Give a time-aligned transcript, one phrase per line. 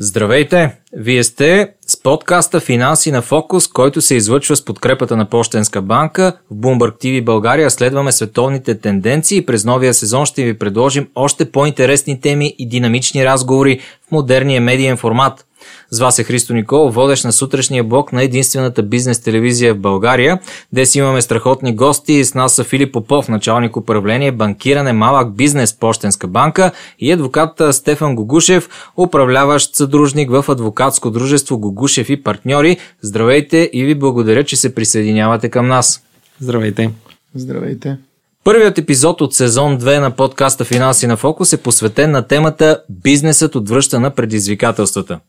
[0.00, 0.76] Здравейте!
[0.92, 6.38] Вие сте с подкаста Финанси на фокус, който се излъчва с подкрепата на Пощенска банка.
[6.50, 12.20] В Bloomberg TV България следваме световните тенденции през новия сезон ще ви предложим още по-интересни
[12.20, 15.44] теми и динамични разговори в модерния медиен формат.
[15.90, 20.38] С вас е Христо Никол, водещ на сутрешния блок на единствената бизнес телевизия в България.
[20.72, 22.24] Днес имаме страхотни гости.
[22.24, 28.16] С нас са Филип Попов, началник управление, банкиране, малък бизнес, Пощенска банка и адвокат Стефан
[28.16, 32.76] Гогушев, управляващ съдружник в адвокатско дружество Гогушев и партньори.
[33.02, 36.02] Здравейте и ви благодаря, че се присъединявате към нас.
[36.40, 36.90] Здравейте.
[37.34, 37.98] Здравейте.
[38.44, 43.54] Първият епизод от сезон 2 на подкаста Финанси на фокус е посветен на темата Бизнесът
[43.54, 45.20] отвръща на предизвикателствата.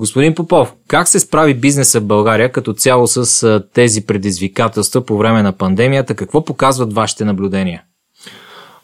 [0.00, 5.42] Господин Попов, как се справи бизнеса в България като цяло с тези предизвикателства по време
[5.42, 6.14] на пандемията?
[6.14, 7.82] Какво показват вашите наблюдения?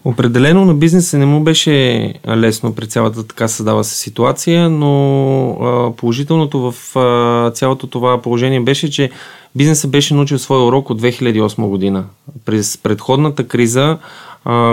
[0.05, 6.73] Определено на бизнеса не му беше лесно при цялата така създава се ситуация, но положителното
[6.73, 9.11] в цялото това положение беше, че
[9.55, 12.05] бизнесът беше научил своя урок от 2008 година.
[12.45, 13.99] През предходната криза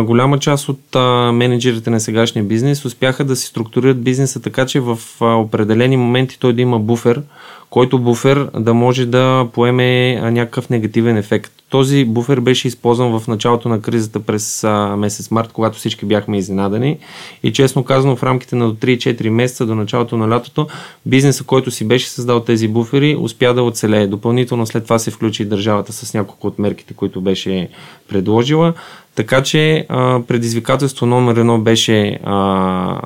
[0.03, 4.79] голяма част от а, менеджерите на сегашния бизнес успяха да си структурират бизнеса така, че
[4.79, 7.21] в а, определени моменти той да има буфер,
[7.69, 11.53] който буфер да може да поеме а, някакъв негативен ефект.
[11.73, 16.37] Този буфер беше използван в началото на кризата през а, месец март, когато всички бяхме
[16.37, 16.97] изненадани.
[17.43, 20.67] И честно казано, в рамките на до 3-4 месеца до началото на лятото,
[21.05, 24.07] бизнеса, който си беше създал тези буфери, успя да оцелее.
[24.07, 27.69] Допълнително след това се включи и държавата с няколко от мерките, които беше
[28.09, 28.73] предложила.
[29.15, 33.01] Така че а, предизвикателство номер едно беше а,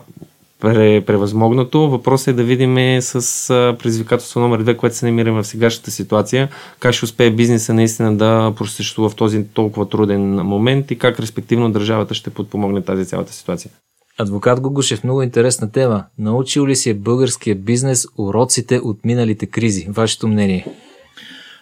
[0.60, 1.90] превъзмогнато.
[1.90, 3.48] Въпросът е да видим с
[3.80, 6.50] предизвикателство номер две, което се намираме в сегашната ситуация,
[6.80, 11.72] как ще успее бизнеса наистина да просъществува в този толкова труден момент и как респективно
[11.72, 13.72] държавата ще подпомогне тази цялата ситуация.
[14.20, 16.04] Адвокат Гогушев, много интересна тема.
[16.20, 19.88] Научил ли си е българския бизнес уроците от миналите кризи?
[19.90, 20.68] Вашето мнение?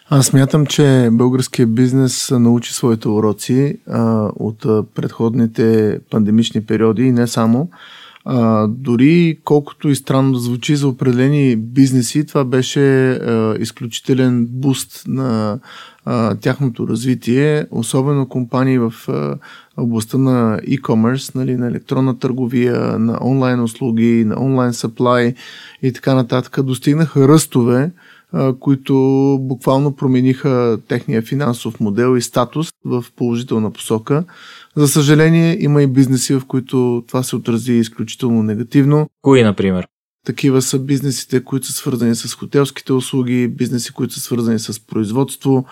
[0.08, 4.58] Аз смятам, че българския бизнес научи своите уроци а, от
[4.94, 7.68] предходните пандемични периоди и не само.
[8.28, 15.04] А, дори колкото и странно да звучи за определени бизнеси, това беше а, изключителен буст
[15.08, 15.58] на
[16.04, 19.36] а, тяхното развитие, особено компании в а,
[19.76, 25.34] областта на e-commerce, нали, на електронна търговия, на онлайн услуги, на онлайн supply
[25.82, 27.90] и така нататък, достигнаха ръстове,
[28.60, 28.94] които
[29.40, 34.24] буквално промениха техния финансов модел и статус в положителна посока.
[34.76, 39.08] За съжаление, има и бизнеси, в които това се отрази изключително негативно.
[39.22, 39.86] Кои, например?
[40.26, 45.64] Такива са бизнесите, които са свързани с хотелските услуги, бизнеси, които са свързани с производство,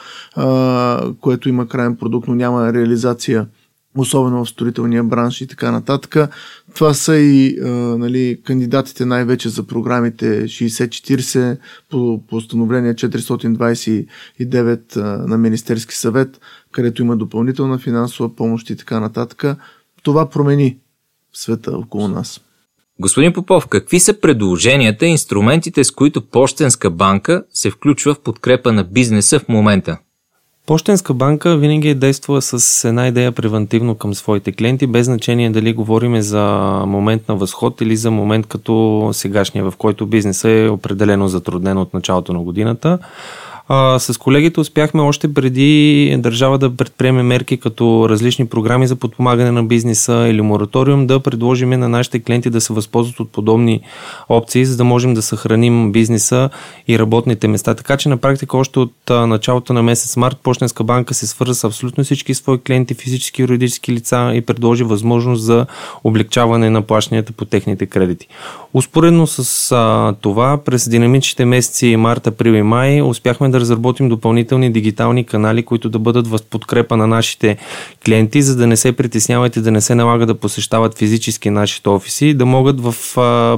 [1.21, 3.47] което има крайен продукт, но няма реализация
[3.99, 6.17] особено в строителния бранш и така нататък.
[6.75, 7.67] Това са и а,
[7.99, 11.59] нали, кандидатите най-вече за програмите 60-40
[11.91, 16.41] по постановление 429 а, на Министерски съвет,
[16.73, 19.59] където има допълнителна финансова помощ и така нататък.
[20.03, 20.79] Това промени
[21.33, 22.41] света около нас.
[23.01, 28.73] Господин Попов, какви са предложенията и инструментите, с които Пощенска банка се включва в подкрепа
[28.73, 29.99] на бизнеса в момента?
[30.67, 35.73] Пощенска банка винаги е действала с една идея превентивно към своите клиенти, без значение дали
[35.73, 36.43] говориме за
[36.87, 41.95] момент на възход или за момент като сегашния, в който бизнесът е определено затруднен от
[41.95, 42.99] началото на годината.
[43.69, 49.51] А, с колегите успяхме още преди държава да предприеме мерки като различни програми за подпомагане
[49.51, 53.81] на бизнеса или мораториум да предложим на нашите клиенти да се възползват от подобни
[54.29, 56.51] опции, за да можем да съхраним бизнеса
[56.89, 57.75] и работните места.
[57.75, 61.65] Така че на практика още от началото на месец март Почтенска банка се свърза с
[61.65, 65.67] абсолютно всички свои клиенти, физически и юридически лица и предложи възможност за
[66.05, 68.27] облегчаване на плащанията по техните кредити.
[68.75, 74.73] Успоредно с а, това, през динамичните месеци март, април и май успяхме да разработим допълнителни
[74.73, 77.57] дигитални канали, които да бъдат в подкрепа на нашите
[78.05, 82.35] клиенти, за да не се притесняват да не се налага да посещават физически нашите офиси,
[82.35, 82.95] да могат в,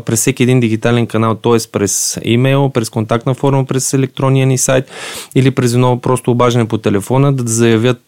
[0.04, 1.58] през всеки един дигитален канал, т.е.
[1.72, 4.90] през имейл, през контактна форма, през електронния ни сайт
[5.34, 8.02] или през едно просто обаждане по телефона, да заявят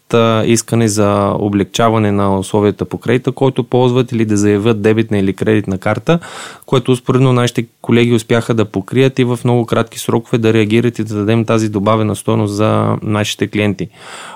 [0.45, 5.77] искане за облегчаване на условията по кредита, който ползват или да заявят дебитна или кредитна
[5.77, 6.19] карта,
[6.65, 11.03] което успоредно нашите колеги успяха да покрият и в много кратки срокове да реагират и
[11.03, 13.87] да дадем тази добавена стойност за нашите клиенти.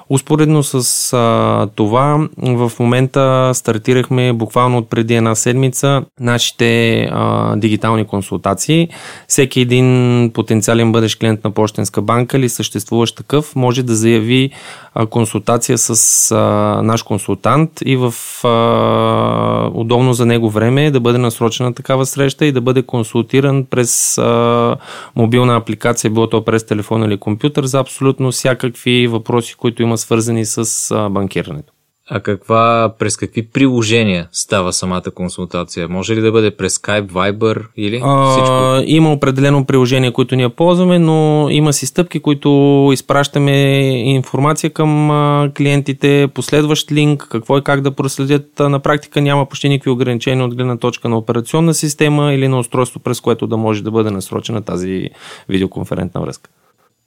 [0.09, 8.05] Успоредно с а, това, в момента стартирахме буквално от преди една седмица нашите а, дигитални
[8.05, 8.89] консултации.
[9.27, 14.51] Всеки един потенциален бъдещ клиент на Почтенска банка или съществуващ такъв може да заяви
[14.95, 16.37] а, консултация с а,
[16.83, 18.13] наш консултант и в
[18.47, 24.17] а, удобно за него време да бъде насрочена такава среща и да бъде консултиран през
[24.17, 24.75] а,
[25.15, 30.45] мобилна апликация, било то през телефон или компютър за абсолютно всякакви въпроси, които има свързани
[30.45, 31.73] с банкирането.
[32.09, 35.89] А каква, през какви приложения става самата консултация?
[35.89, 38.53] Може ли да бъде през Skype, Viber или всичко?
[38.53, 43.79] А, има определено приложение, които ние ползваме, но има си стъпки, които изпращаме
[44.09, 45.09] информация към
[45.57, 48.59] клиентите, последващ линк, какво и как да проследят.
[48.59, 52.99] На практика няма почти никакви ограничения от гледна точка на операционна система или на устройство,
[52.99, 55.09] през което да може да бъде насрочена тази
[55.49, 56.49] видеоконферентна връзка.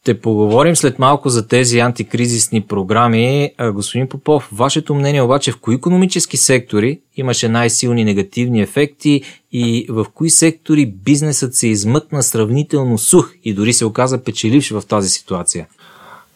[0.07, 3.51] Ще поговорим след малко за тези антикризисни програми.
[3.73, 9.23] Господин Попов, вашето мнение обаче в кои економически сектори имаше най-силни негативни ефекти
[9.53, 14.83] и в кои сектори бизнесът се измъкна сравнително сух и дори се оказа печеливш в
[14.89, 15.67] тази ситуация?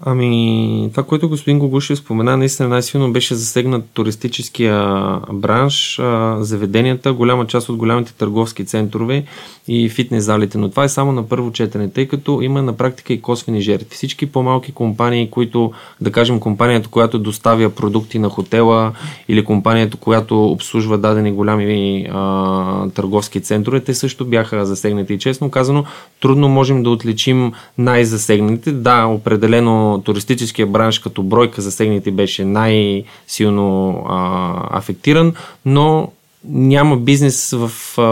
[0.00, 5.00] Ами, това, което господин Гогушев спомена, наистина най-силно беше засегнат туристическия
[5.32, 6.00] бранш,
[6.38, 9.24] заведенията, голяма част от голямите търговски центрове
[9.72, 10.58] и фитнес залите.
[10.58, 13.88] Но това е само на първо четене, тъй като има на практика и косвени жертви.
[13.90, 18.92] Всички по-малки компании, които, да кажем, компанията, която доставя продукти на хотела
[19.28, 25.14] или компанията, която обслужва дадени голями а, търговски центрове, те също бяха засегнати.
[25.14, 25.84] И честно казано,
[26.20, 28.72] трудно можем да отличим най-засегнатите.
[28.72, 35.34] Да, определено туристическия бранш като бройка засегнати беше най-силно а, афектиран,
[35.64, 36.08] но
[36.44, 37.70] няма бизнес в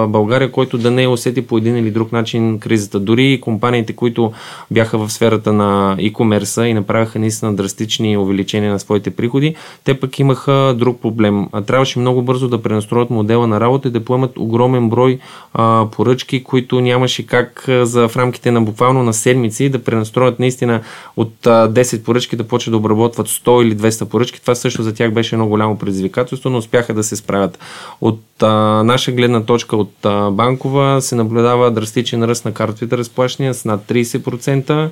[0.08, 3.00] България, който да не е усети по един или друг начин кризата.
[3.00, 4.32] Дори компаниите, които
[4.70, 9.54] бяха в сферата на e-commerce и направиха наистина драстични увеличения на своите приходи,
[9.84, 11.46] те пък имаха друг проблем.
[11.66, 15.18] Трябваше много бързо да пренастроят модела на работа и да поемат огромен брой
[15.54, 20.80] а, поръчки, които нямаше как за в рамките на буквално на седмици да пренастроят наистина
[21.16, 24.40] от а, 10 поръчки да почват да обработват 100 или 200 поръчки.
[24.40, 27.58] Това също за тях беше много голямо предизвикателство, но успяха да се справят.
[28.00, 32.98] От от а, наша гледна точка от а, банкова се наблюдава драстичен ръст на картовите
[32.98, 34.90] разплащания с над 30%.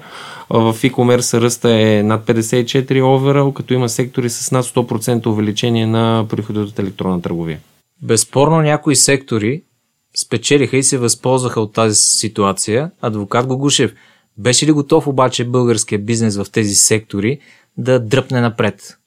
[0.50, 6.26] В e-commerce ръста е над 54 оверал, като има сектори с над 100% увеличение на
[6.28, 7.60] приходите от електронна търговия.
[8.02, 9.62] Безспорно някои сектори
[10.16, 12.90] спечелиха и се възползваха от тази ситуация.
[13.00, 13.94] Адвокат Гогушев,
[14.38, 17.38] беше ли готов обаче българския бизнес в тези сектори
[17.78, 18.98] да дръпне напред?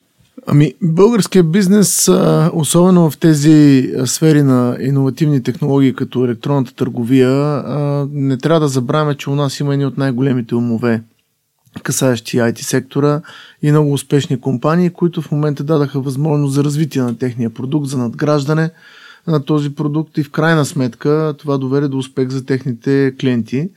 [0.47, 2.09] Ами, българският бизнес,
[2.53, 7.63] особено в тези сфери на иновативни технологии, като електронната търговия,
[8.11, 11.03] не трябва да забравяме, че у нас има едни от най-големите умове,
[11.83, 13.21] касаещи IT сектора
[13.61, 17.97] и много успешни компании, които в момента дадаха възможност за развитие на техния продукт, за
[17.97, 18.69] надграждане
[19.27, 23.69] на този продукт и в крайна сметка това доведе до успех за техните клиенти.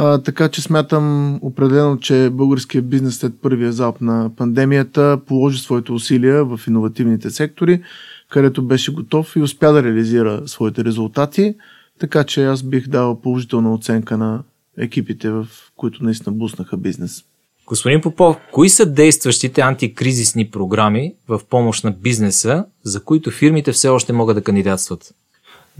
[0.00, 5.92] А, така че смятам определено, че българският бизнес след първия залп на пандемията положи своите
[5.92, 7.82] усилия в иновативните сектори,
[8.30, 11.54] където беше готов и успя да реализира своите резултати.
[11.98, 14.42] Така че аз бих дал положителна оценка на
[14.78, 15.46] екипите, в
[15.76, 17.24] които наистина буснаха бизнес.
[17.66, 23.88] Господин Попов, кои са действащите антикризисни програми в помощ на бизнеса, за които фирмите все
[23.88, 25.14] още могат да кандидатстват?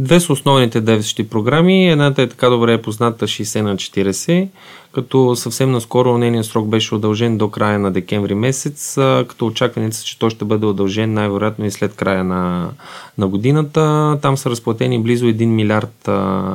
[0.01, 1.91] Две са основните действащи програми.
[1.91, 4.49] Едната е така добре позната 60 на 40,
[4.93, 8.95] като съвсем наскоро нейният срок беше удължен до края на декември месец,
[9.29, 12.71] като очакването са, че той ще бъде удължен най-вероятно и след края на,
[13.19, 14.19] на годината.
[14.23, 16.09] Там са разплатени близо 1 милиард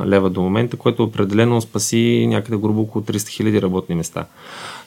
[0.06, 4.24] лева до момента, което определено спаси някъде грубо около 300 хиляди работни места.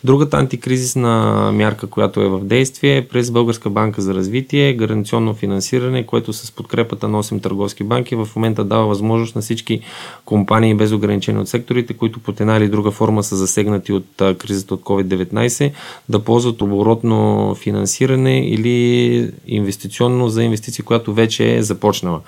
[0.04, 6.06] Другата антикризисна мярка, която е в действие е през Българска банка за развитие, гаранционно финансиране,
[6.06, 9.82] което с подкрепата на 8 търговски банки в момента дава възможност на всички
[10.26, 14.74] компании без ограничения от секторите, които по една или друга форма са засегнати от кризата
[14.74, 15.72] от COVID-19,
[16.10, 22.22] да ползват оборотно финансиране или инвестиционно за инвестиции, която вече е започнала.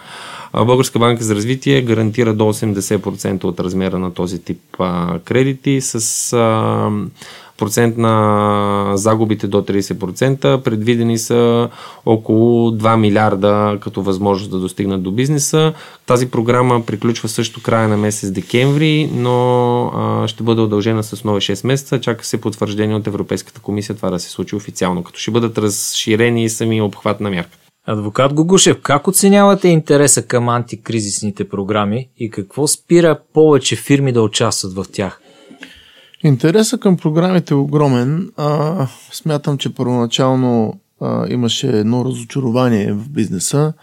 [0.53, 4.59] Българска банка за развитие гарантира до 80% от размера на този тип
[5.25, 6.35] кредити с
[7.59, 10.61] процент на загубите до 30%.
[10.61, 11.69] Предвидени са
[12.05, 15.73] около 2 милиарда като възможност да достигнат до бизнеса.
[16.05, 21.67] Тази програма приключва също края на месец декември, но ще бъде удължена с нови 6
[21.67, 21.99] месеца.
[21.99, 26.43] Чака се потвърждение от Европейската комисия това да се случи официално, като ще бъдат разширени
[26.43, 27.57] и сами обхват на мярката.
[27.87, 34.73] Адвокат Гогушев, как оценявате интереса към антикризисните програми и какво спира повече фирми да участват
[34.73, 35.21] в тях?
[36.23, 38.29] Интересът към програмите е огромен.
[38.38, 43.73] А, смятам, че първоначално а, имаше едно разочарование в бизнеса,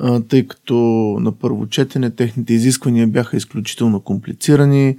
[0.00, 0.74] а, тъй като
[1.20, 4.96] на първо четене техните изисквания бяха изключително комплицирани,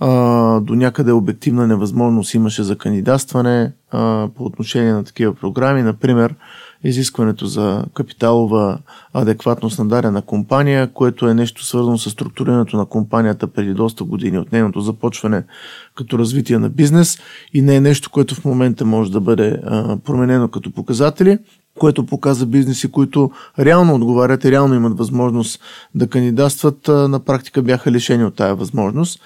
[0.00, 5.82] а, до някъде обективна невъзможност имаше за кандидатстване а, по отношение на такива програми.
[5.82, 6.34] Например,
[6.84, 8.78] изискването за капиталова
[9.12, 14.38] адекватност на дарена компания, което е нещо свързано с структурирането на компанията преди доста години
[14.38, 15.44] от нейното започване
[15.94, 17.18] като развитие на бизнес.
[17.54, 19.60] И не е нещо, което в момента може да бъде
[20.04, 21.38] променено като показатели
[21.78, 25.60] което показа бизнеси, които реално отговарят и реално имат възможност
[25.94, 29.20] да кандидатстват, на практика бяха лишени от тая възможност.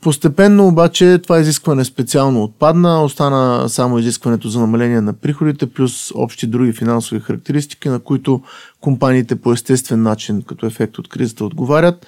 [0.00, 6.46] Постепенно обаче това изискване специално отпадна, остана само изискването за намаление на приходите, плюс общи
[6.46, 8.40] други финансови характеристики, на които
[8.80, 12.06] компаниите по естествен начин, като ефект от кризата, отговарят.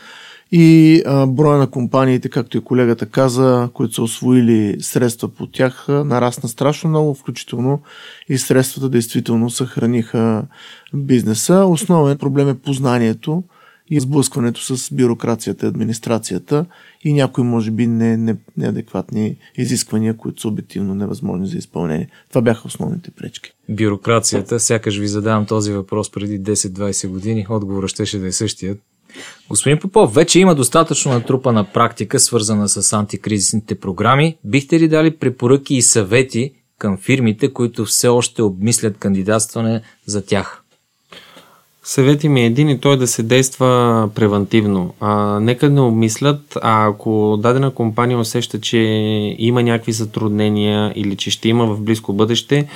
[0.53, 6.49] И броя на компаниите, както и колегата каза, които са освоили средства по тях, нарасна
[6.49, 7.83] страшно много, включително
[8.29, 10.45] и средствата действително съхраниха
[10.95, 11.65] бизнеса.
[11.65, 13.43] Основен проблем е познанието
[13.91, 16.67] и сблъскването с бюрокрацията и администрацията
[17.05, 22.09] и някои, може би, не, не, неадекватни изисквания, които са обективно невъзможни за изпълнение.
[22.29, 23.53] Това бяха основните пречки.
[23.69, 28.79] Бюрокрацията, сякаш ви задавам този въпрос преди 10-20 години, отговорът щеше да е същият.
[29.49, 34.37] Господин Попов, вече има достатъчно натрупана практика, свързана с антикризисните програми.
[34.45, 40.63] Бихте ли дали препоръки и съвети към фирмите, които все още обмислят кандидатстване за тях?
[41.85, 44.95] Съвети ми е един и той да се действа превентивно.
[45.01, 48.79] А, нека не обмислят, а ако дадена компания усеща, че
[49.39, 52.69] има някакви затруднения или че ще има в близко бъдеще,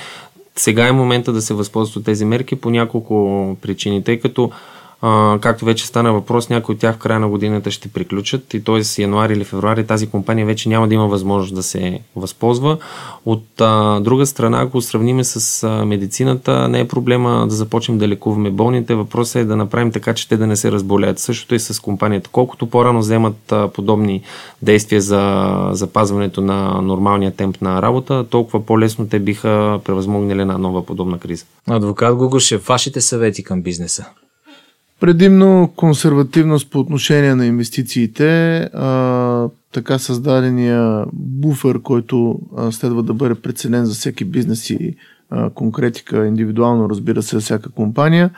[0.55, 4.51] сега е момента да се възползват от тези мерки по няколко причини, тъй като
[5.01, 8.63] а, както вече стана въпрос, някои от тях в края на годината ще приключат и
[8.63, 9.01] т.е.
[9.01, 12.77] януари или февруари тази компания вече няма да има възможност да се възползва.
[13.25, 18.07] От а, друга страна, ако сравниме с а, медицината, не е проблема да започнем да
[18.07, 18.95] лекуваме болните.
[18.95, 21.19] Въпросът е да направим така, че те да не се разболеят.
[21.19, 22.29] Същото и с компанията.
[22.31, 24.21] Колкото по-рано вземат а, подобни
[24.61, 30.85] действия за запазването на нормалния темп на работа, толкова по-лесно те биха превъзмогнали на нова
[30.85, 31.45] подобна криза.
[31.69, 34.05] Адвокат Гугушев, вашите съвети към бизнеса?
[34.99, 43.35] Предимно консервативност по отношение на инвестициите, а, така създадения буфер, който а, следва да бъде
[43.35, 44.95] преценен за всеки бизнес и
[45.29, 48.29] а, конкретика, индивидуално разбира се, всяка компания,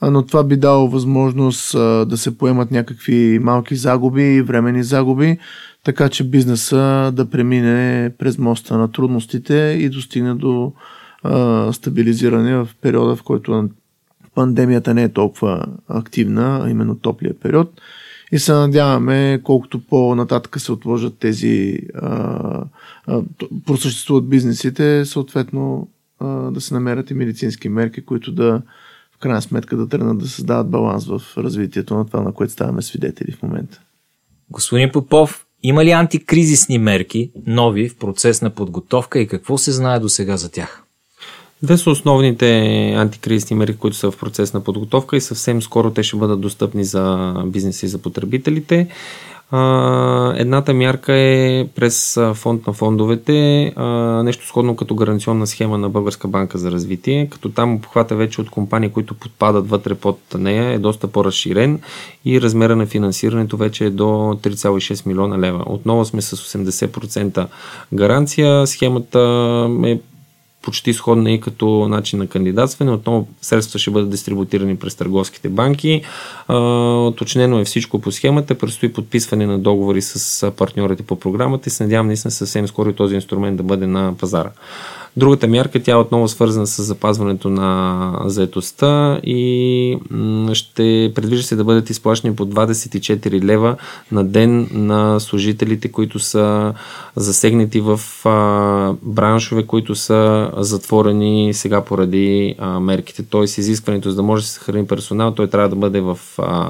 [0.00, 5.38] а, но това би дало възможност а, да се поемат някакви малки загуби, времени загуби,
[5.84, 10.72] така че бизнеса да премине през моста на трудностите и достигне до
[11.22, 13.68] а, стабилизиране в периода, в който
[14.36, 17.80] пандемията не е толкова активна, а именно топлия период.
[18.32, 22.62] И се надяваме, колкото по-нататък се отложат тези, а,
[23.06, 23.22] а,
[23.66, 25.88] просъществуват бизнесите, съответно
[26.20, 28.62] а, да се намерят и медицински мерки, които да
[29.16, 32.82] в крайна сметка да тръгнат да създават баланс в развитието на това, на което ставаме
[32.82, 33.80] свидетели в момента.
[34.50, 40.00] Господин Попов, има ли антикризисни мерки, нови в процес на подготовка и какво се знае
[40.00, 40.85] до сега за тях?
[41.66, 42.48] Две са основните
[42.96, 46.84] антикризисни мерки, които са в процес на подготовка и съвсем скоро те ще бъдат достъпни
[46.84, 48.88] за бизнеса и за потребителите.
[50.34, 53.72] Едната мярка е през фонд на фондовете,
[54.24, 58.50] нещо сходно като гаранционна схема на Българска банка за развитие, като там обхвата вече от
[58.50, 61.80] компании, които подпадат вътре под нея е доста по-разширен
[62.24, 65.64] и размера на финансирането вече е до 3,6 милиона лева.
[65.66, 67.46] Отново сме с 80%
[67.92, 68.66] гаранция.
[68.66, 69.20] Схемата
[69.86, 69.98] е
[70.66, 72.90] почти сходна и като начин на кандидатстване.
[72.90, 76.02] Отново средства ще бъдат дистрибутирани през търговските банки.
[76.48, 78.58] Оточнено е всичко по схемата.
[78.58, 83.14] Предстои подписване на договори с партньорите по програмата и се надявам наистина съвсем скоро този
[83.14, 84.50] инструмент да бъде на пазара.
[85.18, 89.98] Другата мярка, тя е отново свързана с запазването на заетостта и
[90.52, 93.76] ще предвижда се да бъдат изплащани по 24 лева
[94.12, 96.74] на ден на служителите, които са
[97.16, 98.00] засегнати в
[99.02, 103.22] браншове, които са затворени сега поради мерките.
[103.22, 106.18] Тоест изискването, за да може да се съхрани персонал, той трябва да бъде в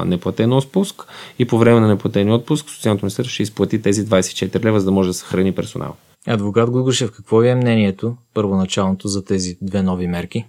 [0.05, 1.03] неплатен отпуск
[1.39, 4.91] и по време на неплатен отпуск Социалното министерство ще изплати тези 24 лева, за да
[4.91, 5.95] може да съхрани персонал.
[6.27, 10.45] Адвокат Гугушев, какво е мнението първоначалното за тези две нови мерки?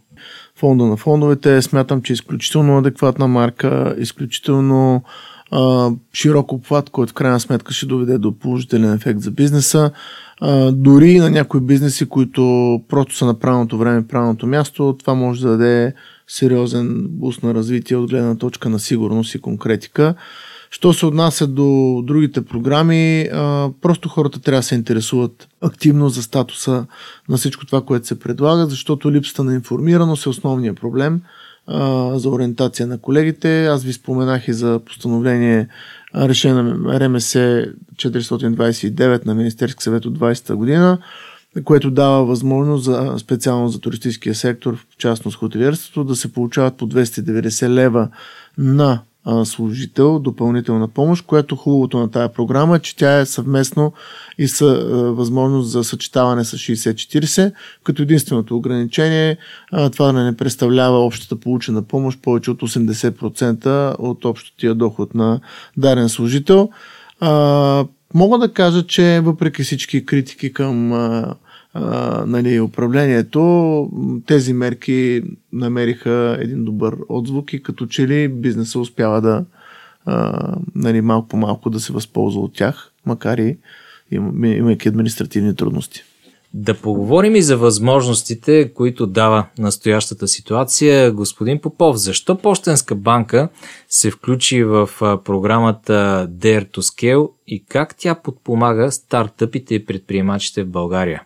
[0.56, 5.02] Фонда на фондовете смятам, че е изключително адекватна марка, изключително
[5.50, 9.90] а, широк обхват, който в крайна сметка ще доведе до положителен ефект за бизнеса.
[10.40, 12.42] А, дори на някои бизнеси, които
[12.88, 15.94] просто са на правилното време, правилното място, това може да даде
[16.26, 20.14] сериозен буст на развитие от гледна точка на сигурност и конкретика.
[20.70, 23.28] Що се отнася до другите програми,
[23.80, 26.86] просто хората трябва да се интересуват активно за статуса
[27.28, 31.20] на всичко това, което се предлага, защото липсата на информираност е основният проблем
[32.14, 33.66] за ориентация на колегите.
[33.66, 35.68] Аз ви споменах и за постановление
[36.14, 40.98] решение на РМС 429 на Министерски съвет от 20-та година,
[41.64, 46.88] което дава възможност за, специално за туристическия сектор, в частност хотелиерството, да се получават по
[46.88, 48.08] 290 лева
[48.58, 49.00] на
[49.44, 53.92] служител допълнителна помощ, което хубавото на тая програма е, че тя е съвместно
[54.38, 54.66] и с
[55.16, 57.52] възможност за съчетаване с 60-40,
[57.84, 59.36] като единственото ограничение
[59.92, 65.40] това да не представлява общата получена помощ повече от 80% от общия доход на
[65.76, 66.70] дарен служител.
[68.14, 71.34] Мога да кажа, че въпреки всички критики към а,
[72.26, 73.90] нали, управлението,
[74.26, 79.44] тези мерки намериха един добър отзвук и като че ли бизнеса успява да
[80.04, 83.56] а, нали, малко по малко да се възползва от тях, макар и
[84.12, 86.02] имайки административни трудности.
[86.54, 91.12] Да поговорим и за възможностите, които дава настоящата ситуация.
[91.12, 93.48] Господин Попов, защо Пощенска банка
[93.88, 94.90] се включи в
[95.24, 101.22] програмата Dare to Scale и как тя подпомага стартъпите и предприемачите в България?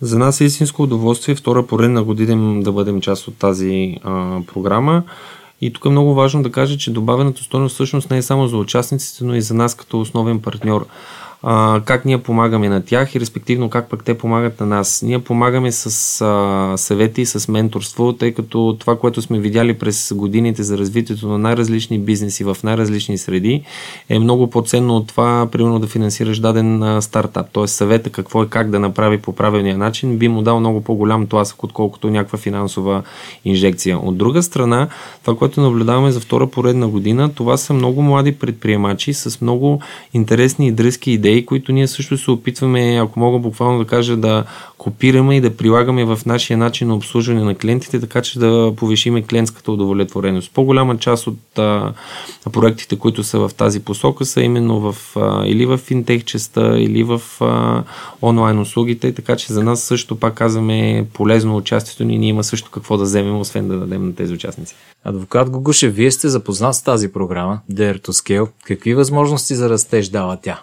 [0.00, 5.02] За нас е истинско удоволствие втора поредна година да бъдем част от тази а, програма.
[5.60, 8.56] И тук е много важно да кажа, че добавената стойност всъщност не е само за
[8.56, 10.86] участниците, но и за нас като основен партньор
[11.42, 15.02] а, как ние помагаме на тях и респективно как пък те помагат на нас.
[15.02, 15.86] Ние помагаме с
[16.20, 21.28] а, съвети и с менторство, тъй като това, което сме видяли през годините за развитието
[21.28, 23.62] на най-различни бизнеси в най-различни среди,
[24.08, 27.46] е много по-ценно от това, примерно да финансираш даден а, стартап.
[27.52, 31.26] Тоест съвета какво е как да направи по правилния начин, би му дал много по-голям
[31.26, 33.02] тласък, отколкото някаква финансова
[33.44, 33.98] инжекция.
[33.98, 34.88] От друга страна,
[35.22, 39.80] това, което наблюдаваме за втора поредна година, това са много млади предприемачи с много
[40.14, 44.16] интересни и дръзки идеи идеи, които ние също се опитваме, ако мога буквално да кажа,
[44.16, 44.44] да
[44.78, 49.22] копираме и да прилагаме в нашия начин на обслужване на клиентите, така че да повишиме
[49.22, 50.50] клиентската удовлетвореност.
[50.54, 51.92] По-голяма част от а,
[52.52, 56.22] проектите, които са в тази посока, са именно в, а, или в финтех
[56.56, 57.82] или в а,
[58.22, 62.70] онлайн услугите, така че за нас също, пак казваме, полезно участието ни, ние има също
[62.70, 64.74] какво да вземем, освен да дадем на тези участници.
[65.04, 68.48] Адвокат Гогуше, вие сте запознат с тази програма, Dare to Scale.
[68.64, 70.62] Какви възможности за растеж дава тя?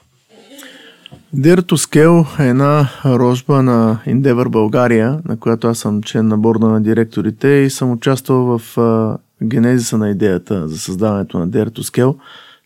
[1.35, 6.67] Dare to е една рожба на Endeavor България, на която аз съм член на борда
[6.67, 12.15] на директорите и съм участвал в а, генезиса на идеята за създаването на Dare Scale.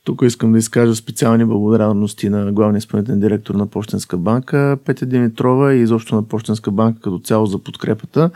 [0.03, 5.73] Тук искам да изкажа специални благодарности на главния изпълнителен директор на Почтенска банка Петя Димитрова
[5.73, 8.29] и изобщо на Почтенска банка като цяло за подкрепата.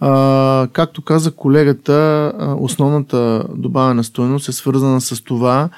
[0.00, 5.68] А, както каза колегата, основната добавена стоеност е свързана с това,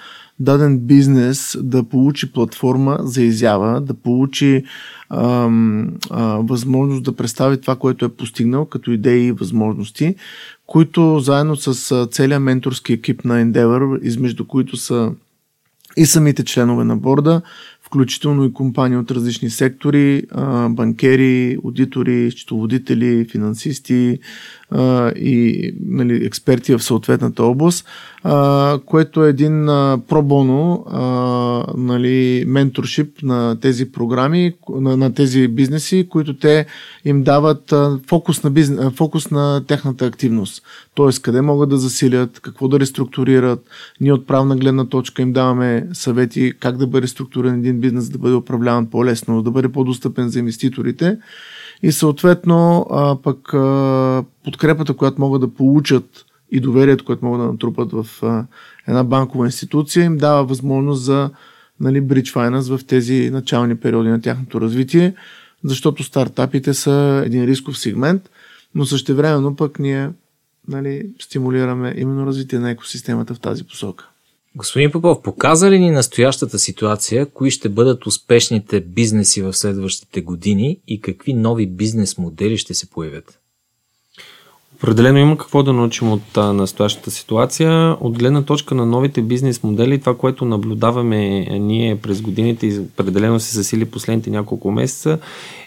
[0.40, 4.64] даден бизнес да получи платформа за изява, да получи
[5.10, 10.14] ам, а, възможност да представи това, което е постигнал като идеи и възможности,
[10.66, 15.12] които заедно с целият менторски екип на Endeavor, измежду които са
[15.96, 17.42] и самите членове на борда,
[17.82, 20.22] включително и компании от различни сектори,
[20.68, 24.18] банкери, аудитори, счетоводители, финансисти
[25.16, 27.86] и нали, експерти в съответната област,
[28.86, 29.66] което е един
[30.08, 30.84] пробоно
[31.76, 36.66] нали, менторшип на тези програми, на, на тези бизнеси, които те
[37.04, 37.74] им дават
[38.08, 40.62] фокус на, бизнес, фокус на техната активност.
[40.94, 43.64] Тоест, къде могат да засилят, какво да реструктурират.
[44.00, 48.18] Ние от правна гледна точка им даваме съвети как да бъде структурен един бизнес, да
[48.18, 51.18] бъде управляван по-лесно, да бъде по-достъпен за инвеститорите.
[51.82, 57.52] И съответно, а, пък а, подкрепата, която могат да получат и доверието, което могат да
[57.52, 58.44] натрупат в а,
[58.88, 61.30] една банкова институция, им дава възможност за
[61.80, 65.14] нали, Bridge Finance в тези начални периоди на тяхното развитие,
[65.64, 68.30] защото стартапите са един рисков сегмент,
[68.74, 70.10] но същевременно пък ние
[70.68, 74.08] нали, стимулираме именно развитие на екосистемата в тази посока.
[74.56, 80.78] Господин Попов, показа ли ни настоящата ситуация, кои ще бъдат успешните бизнеси в следващите години
[80.88, 83.40] и какви нови бизнес модели ще се появят?
[84.74, 87.96] Определено има какво да научим от а, настоящата ситуация.
[88.00, 93.40] От гледна точка на новите бизнес модели, това, което наблюдаваме ние през годините и определено
[93.40, 95.18] се засили последните няколко месеца,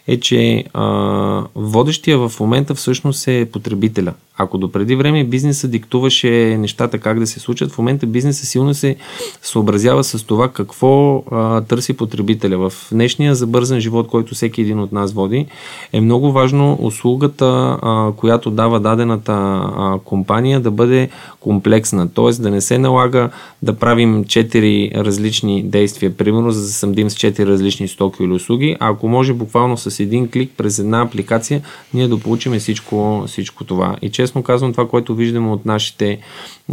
[0.07, 6.57] е, че а, водещия в момента всъщност е потребителя, Ако до преди време бизнеса диктуваше
[6.59, 8.95] нещата как да се случат, в момента бизнеса силно се
[9.41, 12.69] съобразява с това какво а, търси потребителя.
[12.69, 15.45] В днешния забързан живот, който всеки един от нас води,
[15.93, 22.41] е много важно услугата, а, която дава дадената а, компания да бъде комплексна, т.е.
[22.41, 23.29] да не се налага
[23.61, 28.75] да правим четири различни действия, примерно за да съмдим с четири различни стоки или услуги,
[28.79, 31.62] а ако може буквално с един клик през една апликация,
[31.93, 33.95] ние да получим всичко, всичко това.
[34.01, 36.19] И честно казвам, това, което виждаме от нашите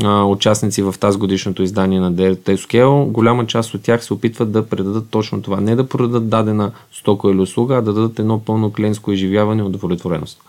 [0.05, 4.67] а, участници в тази годишното издание на Scale, голяма част от тях се опитват да
[4.67, 5.61] предадат точно това.
[5.61, 9.65] Не да продадат дадена стока или услуга, а да дадат едно пълно клиентско изживяване и
[9.65, 10.41] удовлетвореност.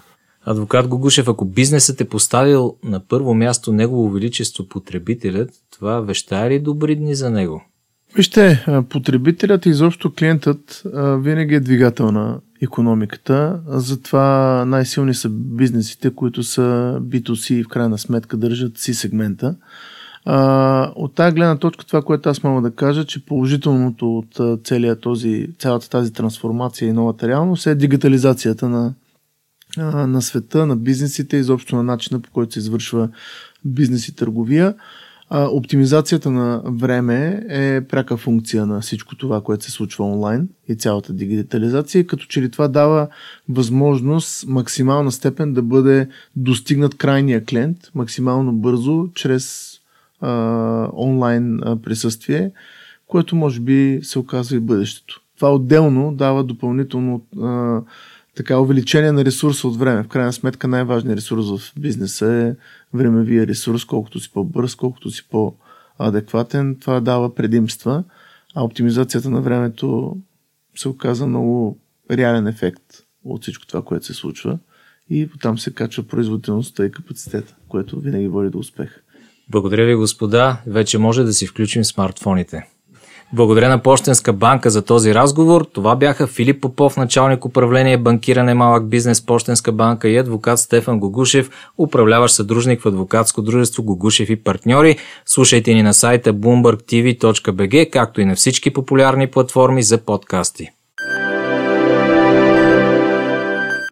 [0.45, 6.59] Адвокат Гогушев, ако бизнесът е поставил на първо място негово величество потребителят, това веща ли
[6.59, 7.63] добри дни за него?
[8.15, 10.83] Вижте, потребителят и изобщо клиентът
[11.19, 17.97] винаги е двигател на економиката, затова най-силни са бизнесите, които са B2C и в крайна
[17.97, 19.55] сметка държат си сегмента.
[20.95, 25.47] от тази гледна точка това, което аз мога да кажа, че положителното от целия този,
[25.59, 28.93] цялата тази трансформация и новата реалност е дигитализацията на,
[30.07, 33.09] на света, на бизнесите, изобщо на начина по който се извършва
[33.65, 34.75] бизнес и търговия.
[35.31, 41.13] Оптимизацията на време е пряка функция на всичко това, което се случва онлайн и цялата
[41.13, 43.07] дигитализация, като че ли това дава
[43.49, 49.75] възможност максимална степен да бъде достигнат крайния клиент максимално бързо чрез
[50.21, 52.51] а, онлайн присъствие,
[53.07, 55.21] което може би се оказва и бъдещето.
[55.35, 57.81] Това отделно дава допълнително а,
[58.35, 60.03] така увеличение на ресурса от време.
[60.03, 62.55] В крайна сметка най-важният ресурс в бизнеса е
[62.97, 66.77] времевия ресурс, колкото си по-бърз, колкото си по-адекватен.
[66.81, 68.03] Това дава предимства,
[68.55, 70.17] а оптимизацията на времето
[70.75, 71.79] се оказа много
[72.11, 72.83] реален ефект
[73.23, 74.59] от всичко това, което се случва
[75.09, 79.01] и там се качва производителността и капацитета, което винаги води до успех.
[79.49, 80.61] Благодаря ви, господа.
[80.67, 82.67] Вече може да си включим смартфоните.
[83.33, 85.65] Благодаря на Пощенска банка за този разговор.
[85.73, 91.49] Това бяха Филип Попов, началник управление банкиране малък бизнес Пощенска банка и адвокат Стефан Гогушев,
[91.77, 94.97] управляващ съдружник в адвокатско дружество Гогушев и партньори.
[95.25, 100.69] Слушайте ни на сайта bloombergtv.bg, както и на всички популярни платформи за подкасти.